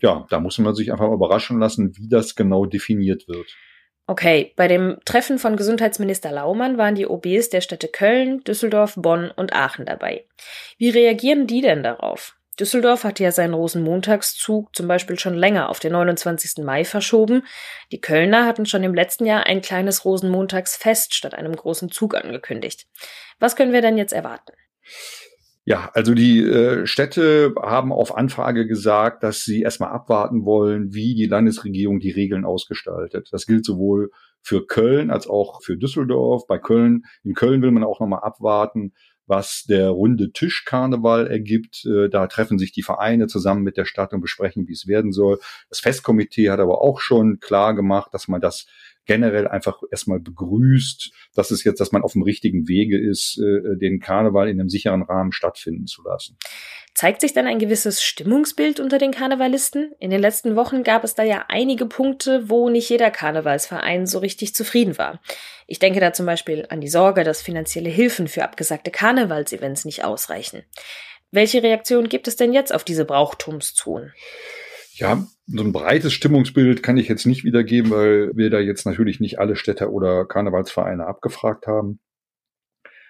ja, 0.01 0.27
da 0.29 0.41
muss 0.41 0.59
man 0.59 0.75
sich 0.75 0.93
einfach 0.93 1.11
überraschen 1.11 1.59
lassen, 1.59 1.97
wie 1.97 2.09
das 2.09 2.35
genau 2.35 2.67
definiert 2.67 3.29
wird. 3.29 3.47
Okay, 4.09 4.53
bei 4.57 4.69
dem 4.69 4.99
Treffen 5.05 5.39
von 5.39 5.57
Gesundheitsminister 5.57 6.31
Laumann 6.31 6.79
waren 6.79 6.95
die 6.95 7.07
OBs 7.07 7.49
der 7.49 7.61
Städte 7.61 7.89
Köln, 7.89 8.45
Düsseldorf, 8.45 8.95
Bonn 8.97 9.33
und 9.35 9.53
Aachen 9.53 9.85
dabei. 9.85 10.27
Wie 10.79 10.91
reagieren 10.91 11.49
die 11.49 11.61
denn 11.61 11.83
darauf? 11.83 12.36
Düsseldorf 12.59 13.05
hatte 13.05 13.23
ja 13.23 13.33
seinen 13.33 13.55
Rosenmontagszug 13.55 14.75
zum 14.75 14.89
Beispiel 14.89 15.19
schon 15.19 15.35
länger 15.35 15.69
auf 15.69 15.79
den 15.79 15.93
29. 15.93 16.65
Mai 16.65 16.85
verschoben. 16.85 17.43
Die 17.93 18.01
Kölner 18.01 18.47
hatten 18.47 18.65
schon 18.65 18.83
im 18.83 18.95
letzten 18.95 19.27
Jahr 19.27 19.47
ein 19.47 19.61
kleines 19.61 20.05
Rosenmontagsfest 20.05 21.15
statt 21.15 21.35
einem 21.35 21.55
großen 21.55 21.91
Zug 21.91 22.15
angekündigt. 22.15 22.87
Was 23.39 23.57
können 23.57 23.73
wir 23.73 23.83
denn 23.83 23.99
jetzt 23.99 24.13
erwarten? 24.13 24.53
Ja, 25.69 25.91
also 25.95 26.15
die 26.15 26.43
äh, 26.43 26.87
Städte 26.87 27.53
haben 27.61 27.93
auf 27.93 28.17
Anfrage 28.17 28.69
gesagt, 28.69 29.25
dass 29.25 29.43
sie 29.43 29.63
erstmal 29.63 29.91
abwarten 29.91 30.45
wollen, 30.45 30.95
wie 30.95 31.17
die 31.17 31.27
Landesregierung 31.27 31.99
die 31.99 32.13
Regeln 32.13 32.45
ausgestaltet. 32.45 33.31
Das 33.33 33.47
gilt 33.47 33.65
sowohl 33.65 34.13
für 34.47 34.65
Köln 34.65 35.11
als 35.11 35.27
auch 35.27 35.61
für 35.61 35.77
Düsseldorf. 35.77 36.47
Bei 36.47 36.59
Köln, 36.59 37.03
in 37.25 37.35
Köln 37.35 37.63
will 37.63 37.73
man 37.73 37.83
auch 37.83 37.99
nochmal 37.99 38.21
abwarten, 38.23 38.93
was 39.27 39.65
der 39.65 39.91
runde 39.91 40.31
Tischkarneval 40.31 41.27
ergibt. 41.27 41.85
Äh, 41.85 42.09
da 42.09 42.29
treffen 42.29 42.57
sich 42.57 42.71
die 42.71 42.85
Vereine 42.85 43.27
zusammen 43.27 43.65
mit 43.65 43.77
der 43.77 43.87
Stadt 43.87 44.13
und 44.13 44.21
besprechen, 44.21 44.69
wie 44.69 44.73
es 44.73 44.87
werden 44.87 45.11
soll. 45.11 45.41
Das 45.69 45.81
Festkomitee 45.81 46.51
hat 46.51 46.61
aber 46.61 46.81
auch 46.81 47.01
schon 47.01 47.41
klar 47.41 47.75
gemacht, 47.75 48.15
dass 48.15 48.29
man 48.29 48.41
das 48.41 48.67
generell 49.07 49.49
einfach 49.49 49.81
erstmal 49.91 50.21
begrüßt, 50.21 51.11
dass 51.35 51.51
es 51.51 51.65
jetzt, 51.65 51.81
dass 51.81 51.93
man 51.93 52.03
auf 52.03 52.13
dem 52.13 52.23
richtigen 52.23 52.69
Wege 52.69 53.01
ist, 53.01 53.39
äh, 53.39 53.79
den 53.79 54.01
Karneval 54.01 54.49
in 54.49 54.61
einem 54.61 54.69
sicheren 54.69 55.03
Rahmen 55.03 55.33
stattfinden 55.33 55.87
zu 55.87 56.03
lassen. 56.03 56.37
Zeigt 56.95 57.21
sich 57.21 57.35
dann 57.35 57.47
ein 57.47 57.59
gewisses 57.59 58.03
Stimmungsbild 58.03 58.81
unter 58.81 58.99
den 58.99 59.13
Karnevalisten? 59.13 59.93
In 59.99 60.11
den 60.11 60.21
letzten 60.21 60.57
Wochen 60.57 60.83
gab 60.83 61.05
es 61.05 61.15
da 61.15 61.23
ja 61.23 61.45
einige 61.49 61.85
Punkte, 61.85 62.49
wo 62.49 62.71
nicht 62.71 62.89
jeder 62.89 63.11
Karnevalsverein 63.11 64.07
so 64.07 64.19
richtig 64.19 64.55
zufrieden 64.55 64.97
war. 64.97 65.21
Ich 65.67 65.79
denke 65.79 66.01
da 66.01 66.13
zum 66.13 66.25
Beispiel 66.25 66.67
an 66.71 66.81
die 66.81 66.89
Sorge, 66.89 67.23
dass 67.23 67.43
finanzielle 67.43 67.91
Hilfen 67.91 68.29
für 68.29 68.45
abgesagte 68.45 68.91
Karnevalsevents 68.91 69.85
nicht 69.85 70.05
ausreichen. 70.05 70.63
Welche 71.31 71.63
Reaktion 71.63 72.09
gibt 72.09 72.29
es 72.29 72.37
denn 72.37 72.55
jetzt 72.55 72.73
auf 72.73 72.83
diese 72.83 73.05
Brauchtumszonen? 73.05 74.15
Ja, 74.95 75.27
so 75.47 75.63
ein 75.63 75.73
breites 75.73 76.13
Stimmungsbild 76.13 76.83
kann 76.83 76.97
ich 76.97 77.09
jetzt 77.09 77.27
nicht 77.27 77.45
wiedergeben, 77.45 77.91
weil 77.91 78.33
wir 78.35 78.51
da 78.51 78.59
jetzt 78.59 78.85
natürlich 78.85 79.21
nicht 79.21 79.39
alle 79.39 79.57
Städte 79.57 79.91
oder 79.91 80.25
Karnevalsvereine 80.25 81.07
abgefragt 81.07 81.67
haben. 81.67 82.01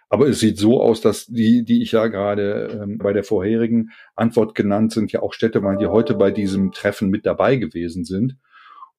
Aber 0.09 0.28
es 0.28 0.38
sieht 0.38 0.59
so 0.59 0.81
aus, 0.81 1.00
dass 1.00 1.26
die, 1.26 1.64
die 1.64 1.83
ich 1.83 1.93
ja 1.93 2.07
gerade 2.07 2.81
ähm, 2.83 2.99
bei 2.99 3.12
der 3.12 3.25
vorherigen 3.25 3.90
Antwort 4.14 4.55
genannt 4.55 4.93
sind, 4.93 5.11
ja 5.11 5.21
auch 5.21 5.33
Städte 5.33 5.62
waren, 5.62 5.78
die 5.78 5.87
heute 5.87 6.14
bei 6.14 6.31
diesem 6.31 6.71
Treffen 6.73 7.11
mit 7.11 7.26
dabei 7.26 7.57
gewesen 7.57 8.05
sind. 8.05 8.37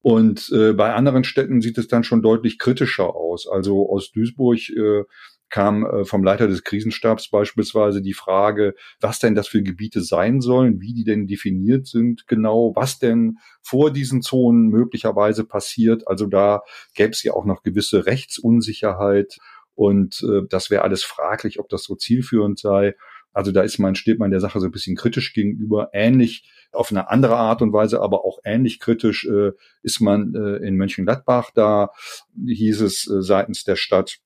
Und 0.00 0.50
äh, 0.52 0.74
bei 0.74 0.92
anderen 0.92 1.24
Städten 1.24 1.60
sieht 1.60 1.78
es 1.78 1.88
dann 1.88 2.04
schon 2.04 2.22
deutlich 2.22 2.58
kritischer 2.58 3.14
aus. 3.14 3.48
Also 3.48 3.90
aus 3.90 4.12
Duisburg 4.12 4.58
äh, 4.70 5.04
kam 5.50 5.84
äh, 5.86 6.04
vom 6.04 6.22
Leiter 6.22 6.46
des 6.46 6.64
Krisenstabs 6.64 7.30
beispielsweise 7.30 8.02
die 8.02 8.14
Frage, 8.14 8.74
was 9.00 9.18
denn 9.18 9.34
das 9.34 9.48
für 9.48 9.62
Gebiete 9.62 10.02
sein 10.02 10.40
sollen, 10.40 10.80
wie 10.80 10.92
die 10.92 11.04
denn 11.04 11.26
definiert 11.26 11.86
sind 11.86 12.26
genau, 12.26 12.72
was 12.74 12.98
denn 12.98 13.38
vor 13.62 13.92
diesen 13.92 14.22
Zonen 14.22 14.68
möglicherweise 14.68 15.44
passiert. 15.44 16.06
Also 16.06 16.26
da 16.26 16.62
gäbe 16.94 17.10
es 17.10 17.22
ja 17.22 17.32
auch 17.32 17.44
noch 17.44 17.62
gewisse 17.62 18.06
Rechtsunsicherheit 18.06 19.38
und 19.74 20.22
äh, 20.22 20.42
das 20.48 20.70
wäre 20.70 20.82
alles 20.82 21.04
fraglich, 21.04 21.60
ob 21.60 21.68
das 21.68 21.84
so 21.84 21.94
zielführend 21.94 22.58
sei. 22.58 22.94
Also 23.32 23.52
da 23.52 23.62
ist 23.62 23.78
man, 23.78 23.94
steht 23.94 24.18
man 24.18 24.32
der 24.32 24.40
Sache 24.40 24.58
so 24.58 24.66
ein 24.66 24.72
bisschen 24.72 24.96
kritisch 24.96 25.32
gegenüber. 25.32 25.90
Ähnlich 25.92 26.50
auf 26.72 26.90
eine 26.90 27.08
andere 27.08 27.36
Art 27.36 27.62
und 27.62 27.72
Weise, 27.72 28.00
aber 28.00 28.24
auch 28.24 28.38
ähnlich 28.44 28.80
kritisch 28.80 29.26
äh, 29.26 29.52
ist 29.82 30.00
man 30.00 30.34
äh, 30.34 30.56
in 30.66 30.76
Mönchengladbach. 30.76 31.52
Da 31.54 31.90
hieß 32.44 32.80
es 32.80 33.08
äh, 33.08 33.22
seitens 33.22 33.64
der 33.64 33.76
Stadt, 33.76 34.18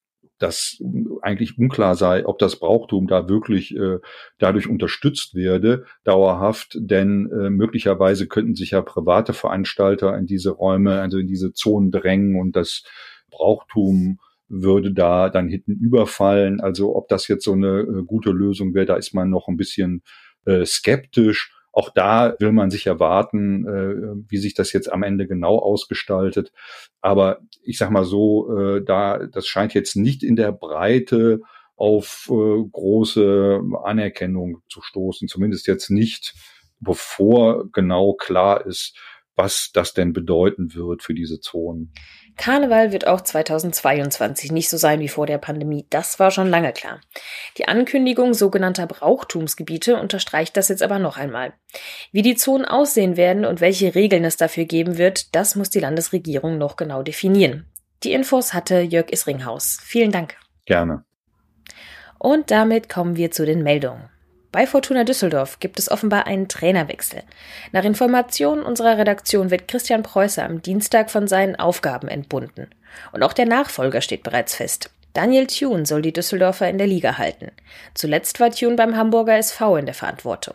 dass 0.43 0.83
eigentlich 1.23 1.59
unklar 1.59 1.95
sei, 1.95 2.27
ob 2.27 2.39
das 2.39 2.57
Brauchtum 2.57 3.07
da 3.07 3.29
wirklich 3.29 3.77
äh, 3.77 3.99
dadurch 4.39 4.69
unterstützt 4.69 5.35
werde, 5.35 5.85
dauerhaft, 6.05 6.77
denn 6.81 7.31
äh, 7.31 7.51
möglicherweise 7.51 8.27
könnten 8.27 8.55
sich 8.55 8.73
ja 8.73 8.83
private 8.83 9.33
Veranstalter 9.33 10.17
in 10.19 10.27
diese 10.27 10.51
Räume, 10.51 11.01
also 11.01 11.19
in 11.19 11.29
diese 11.29 11.53
Zonen 11.53 11.91
drängen 11.91 12.41
und 12.41 12.57
das 12.57 12.83
Brauchtum 13.31 14.19
würde 14.49 14.93
da 14.93 15.31
dann 15.31 15.49
hinten 15.49 15.73
überfallen. 15.73 16.61
Also 16.61 16.95
ob 16.95 17.09
das 17.09 17.29
jetzt 17.29 17.45
so 17.45 17.53
eine 17.53 17.81
äh, 17.81 18.03
gute 18.05 18.31
Lösung 18.31 18.75
wäre, 18.75 18.87
da 18.87 18.97
ist 18.97 19.15
man 19.15 19.31
noch 19.31 19.49
ein 19.49 19.57
bisschen 19.57 20.03
äh, 20.45 20.67
skeptisch. 20.67 21.55
Auch 21.73 21.91
da 21.91 22.37
will 22.38 22.52
man 22.52 22.71
sich 22.71 22.87
erwarten, 22.87 23.67
äh, 23.67 24.31
wie 24.31 24.37
sich 24.37 24.55
das 24.55 24.73
jetzt 24.73 24.93
am 24.93 25.02
Ende 25.02 25.26
genau 25.26 25.59
ausgestaltet. 25.59 26.52
Aber 27.00 27.41
ich 27.64 27.79
sag 27.79 27.91
mal 27.91 28.05
so, 28.05 28.57
äh, 28.57 28.85
da 28.85 29.26
das 29.26 29.47
scheint 29.47 29.73
jetzt 29.75 29.97
nicht 29.97 30.23
in 30.23 30.37
der 30.37 30.52
Breite 30.52 31.41
auf 31.76 32.29
äh, 32.31 32.64
große 32.71 33.61
Anerkennung 33.83 34.59
zu 34.69 34.83
stoßen, 34.83 35.29
zumindest 35.29 35.67
jetzt 35.67 35.91
nicht, 35.91 36.35
bevor 36.79 37.71
genau 37.73 38.14
klar 38.14 38.67
ist, 38.67 38.97
was 39.35 39.71
das 39.73 39.95
denn 39.95 40.12
bedeuten 40.12 40.75
wird 40.75 41.02
für 41.02 41.14
diese 41.14 41.41
Zonen. 41.41 41.93
Karneval 42.37 42.93
wird 42.93 43.07
auch 43.07 43.21
2022 43.21 44.53
nicht 44.53 44.69
so 44.69 44.77
sein 44.77 45.01
wie 45.01 45.09
vor 45.09 45.27
der 45.27 45.39
Pandemie. 45.39 45.87
Das 45.91 46.19
war 46.19 46.31
schon 46.31 46.49
lange 46.49 46.73
klar. 46.73 47.01
Die 47.59 47.69
Ankündigung 47.69 48.35
sogenannter 48.35 48.87
Brauchtumsgebiete 48.87 49.97
unterstreicht 49.97 50.57
das 50.57 50.69
jetzt 50.69 50.83
aber 50.83 50.99
noch 50.99 51.17
einmal. 51.17 51.53
Wie 52.11 52.23
die 52.23 52.35
Zonen 52.35 52.65
aussehen 52.65 53.17
werden 53.17 53.45
und 53.45 53.61
welche 53.61 53.95
Regeln 53.95 54.25
es 54.25 54.37
dafür 54.37 54.65
geben 54.65 54.99
wird, 54.99 55.35
das 55.35 55.57
muss 55.57 55.71
die 55.71 55.81
Landesregierung 55.81 56.59
noch 56.59 56.77
genau 56.77 57.03
definieren. 57.03 57.67
Die 58.03 58.12
Infos 58.12 58.55
hatte 58.55 58.81
Jörg 58.81 59.12
Isringhaus. 59.12 59.79
Vielen 59.83 60.11
Dank. 60.11 60.37
Gerne. 60.65 61.05
Und 62.19 62.51
damit 62.51 62.89
kommen 62.89 63.17
wir 63.17 63.31
zu 63.31 63.45
den 63.45 63.62
Meldungen. 63.62 64.09
Bei 64.52 64.66
Fortuna 64.66 65.04
Düsseldorf 65.04 65.61
gibt 65.61 65.78
es 65.78 65.90
offenbar 65.90 66.26
einen 66.26 66.47
Trainerwechsel. 66.47 67.23
Nach 67.73 67.85
Informationen 67.85 68.62
unserer 68.62 68.99
Redaktion 68.99 69.50
wird 69.50 69.66
Christian 69.66 70.02
Preußer 70.02 70.44
am 70.44 70.61
Dienstag 70.61 71.11
von 71.11 71.26
seinen 71.26 71.56
Aufgaben 71.56 72.06
entbunden. 72.06 72.68
Und 73.12 73.23
auch 73.23 73.32
der 73.32 73.47
Nachfolger 73.47 74.02
steht 74.02 74.23
bereits 74.23 74.54
fest. 74.54 74.90
Daniel 75.14 75.47
Thune 75.47 75.87
soll 75.87 76.02
die 76.02 76.12
Düsseldorfer 76.12 76.68
in 76.68 76.76
der 76.76 76.87
Liga 76.87 77.16
halten. 77.16 77.50
Zuletzt 77.94 78.40
war 78.40 78.50
Thune 78.50 78.76
beim 78.76 78.94
Hamburger 78.94 79.38
SV 79.38 79.78
in 79.78 79.87
der 79.87 79.94
Verantwortung. 79.94 80.54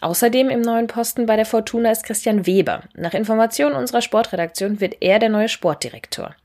Außerdem 0.00 0.48
im 0.48 0.60
neuen 0.60 0.86
Posten 0.86 1.26
bei 1.26 1.34
der 1.34 1.46
Fortuna 1.46 1.90
ist 1.90 2.04
Christian 2.04 2.46
Weber. 2.46 2.84
Nach 2.94 3.14
Informationen 3.14 3.74
unserer 3.74 4.00
Sportredaktion 4.00 4.80
wird 4.80 4.96
er 5.00 5.18
der 5.18 5.28
neue 5.28 5.48
Sportdirektor. 5.48 6.36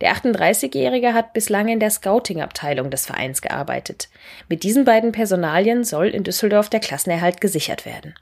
Der 0.00 0.14
38-Jährige 0.14 1.12
hat 1.12 1.34
bislang 1.34 1.68
in 1.68 1.80
der 1.80 1.90
Scouting-Abteilung 1.90 2.90
des 2.90 3.04
Vereins 3.04 3.42
gearbeitet. 3.42 4.08
Mit 4.48 4.62
diesen 4.62 4.84
beiden 4.84 5.12
Personalien 5.12 5.84
soll 5.84 6.08
in 6.08 6.24
Düsseldorf 6.24 6.70
der 6.70 6.80
Klassenerhalt 6.80 7.40
gesichert 7.40 7.84
werden. 7.84 8.14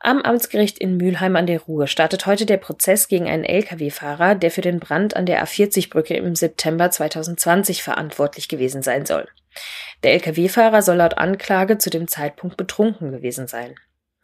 Am 0.00 0.22
Amtsgericht 0.22 0.78
in 0.78 0.96
Mülheim 0.96 1.34
an 1.34 1.48
der 1.48 1.62
Ruhr 1.62 1.88
startet 1.88 2.26
heute 2.26 2.46
der 2.46 2.56
Prozess 2.56 3.08
gegen 3.08 3.28
einen 3.28 3.42
Lkw-Fahrer, 3.42 4.36
der 4.36 4.52
für 4.52 4.60
den 4.60 4.78
Brand 4.78 5.16
an 5.16 5.26
der 5.26 5.44
A40-Brücke 5.44 6.14
im 6.14 6.36
September 6.36 6.88
2020 6.88 7.82
verantwortlich 7.82 8.46
gewesen 8.46 8.82
sein 8.82 9.06
soll. 9.06 9.26
Der 10.02 10.14
Lkw-Fahrer 10.14 10.82
soll 10.82 10.96
laut 10.96 11.18
Anklage 11.18 11.78
zu 11.78 11.90
dem 11.90 12.08
Zeitpunkt 12.08 12.56
betrunken 12.56 13.10
gewesen 13.10 13.48
sein. 13.48 13.74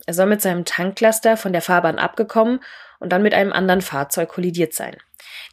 Er 0.06 0.14
soll 0.14 0.26
mit 0.26 0.42
seinem 0.42 0.64
Tanklaster 0.64 1.36
von 1.36 1.52
der 1.52 1.62
Fahrbahn 1.62 1.98
abgekommen 1.98 2.60
und 3.00 3.10
dann 3.10 3.22
mit 3.22 3.34
einem 3.34 3.52
anderen 3.52 3.80
Fahrzeug 3.80 4.28
kollidiert 4.28 4.74
sein. 4.74 4.96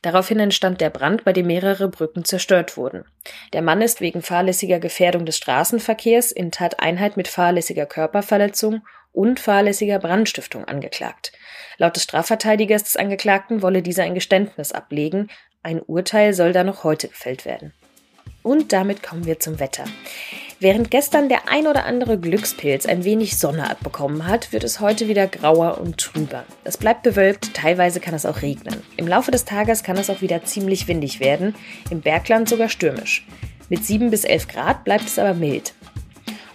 Daraufhin 0.01 0.39
entstand 0.39 0.81
der 0.81 0.89
Brand, 0.89 1.23
bei 1.23 1.33
dem 1.33 1.47
mehrere 1.47 1.87
Brücken 1.87 2.25
zerstört 2.25 2.75
wurden. 2.75 3.05
Der 3.53 3.61
Mann 3.61 3.81
ist 3.81 4.01
wegen 4.01 4.21
fahrlässiger 4.21 4.79
Gefährdung 4.79 5.25
des 5.25 5.37
Straßenverkehrs 5.37 6.31
in 6.31 6.51
Tateinheit 6.51 7.17
mit 7.17 7.27
fahrlässiger 7.27 7.85
Körperverletzung 7.85 8.81
und 9.11 9.39
fahrlässiger 9.39 9.99
Brandstiftung 9.99 10.65
angeklagt. 10.65 11.31
Laut 11.77 11.95
des 11.95 12.03
Strafverteidigers 12.03 12.83
des 12.83 12.95
Angeklagten 12.97 13.61
wolle 13.61 13.81
dieser 13.81 14.03
ein 14.03 14.15
Geständnis 14.15 14.71
ablegen. 14.71 15.29
Ein 15.63 15.81
Urteil 15.81 16.33
soll 16.33 16.53
da 16.53 16.63
noch 16.63 16.83
heute 16.83 17.07
gefällt 17.07 17.45
werden. 17.45 17.73
Und 18.43 18.73
damit 18.73 19.03
kommen 19.03 19.25
wir 19.25 19.39
zum 19.39 19.59
Wetter. 19.59 19.85
Während 20.59 20.91
gestern 20.91 21.27
der 21.27 21.49
ein 21.49 21.65
oder 21.65 21.85
andere 21.85 22.19
Glückspilz 22.19 22.85
ein 22.85 23.03
wenig 23.03 23.39
Sonne 23.39 23.67
abbekommen 23.69 24.27
hat, 24.27 24.53
wird 24.53 24.63
es 24.63 24.79
heute 24.79 25.07
wieder 25.07 25.25
grauer 25.25 25.79
und 25.79 25.97
trüber. 25.97 26.43
Es 26.63 26.77
bleibt 26.77 27.01
bewölkt, 27.01 27.55
teilweise 27.55 27.99
kann 27.99 28.13
es 28.13 28.27
auch 28.27 28.43
regnen. 28.43 28.83
Im 28.95 29.07
Laufe 29.07 29.31
des 29.31 29.45
Tages 29.45 29.81
kann 29.81 29.97
es 29.97 30.11
auch 30.11 30.21
wieder 30.21 30.43
ziemlich 30.43 30.87
windig 30.87 31.19
werden, 31.19 31.55
im 31.89 32.01
Bergland 32.01 32.47
sogar 32.47 32.69
stürmisch. 32.69 33.25
Mit 33.69 33.85
7 33.85 34.11
bis 34.11 34.23
11 34.23 34.49
Grad 34.49 34.83
bleibt 34.83 35.07
es 35.07 35.17
aber 35.17 35.33
mild. 35.33 35.73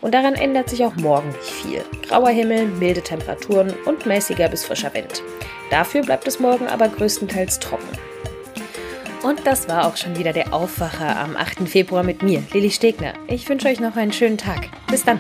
Und 0.01 0.15
daran 0.15 0.35
ändert 0.35 0.71
sich 0.71 0.85
auch 0.85 0.95
morgen 0.95 1.31
nicht 1.31 1.51
viel. 1.51 1.83
Grauer 2.07 2.29
Himmel, 2.29 2.67
milde 2.67 3.03
Temperaturen 3.03 3.75
und 3.87 4.07
mäßiger 4.07 4.49
bis 4.49 4.65
frischer 4.65 4.95
Wind. 4.95 5.21
Dafür 5.71 6.03
bleibt 6.03 6.29
es 6.29 6.39
morgen 6.39 6.69
aber 6.69 6.89
größtenteils 6.89 7.59
trocken. 7.59 7.89
Und 9.23 9.47
das 9.47 9.69
war 9.69 9.87
auch 9.87 9.97
schon 9.97 10.17
wieder 10.19 10.33
der 10.33 10.53
Aufwacher 10.53 11.19
am 11.19 11.37
8. 11.37 11.69
Februar 11.69 12.03
mit 12.03 12.23
mir, 12.23 12.43
Lilly 12.53 12.71
Stegner. 12.71 13.15
Ich 13.29 13.49
wünsche 13.49 13.69
euch 13.69 13.81
noch 13.81 13.97
einen 13.97 14.13
schönen 14.13 14.39
Tag. 14.39 14.69
Bis 14.89 15.05
dann. 15.05 15.19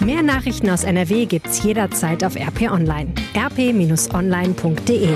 Mehr 0.00 0.22
Nachrichten 0.22 0.68
aus 0.68 0.84
NRW 0.84 1.24
gibt's 1.26 1.62
jederzeit 1.62 2.22
auf 2.24 2.36
RP 2.36 2.70
Online. 2.70 3.12
rp-online.de 3.34 5.08